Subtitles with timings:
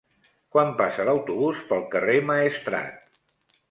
[0.55, 3.19] Quan passa l'autobús pel carrer Maestrat?